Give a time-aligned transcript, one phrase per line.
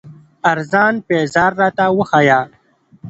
[0.51, 2.39] ارزان پېزار راته وښايه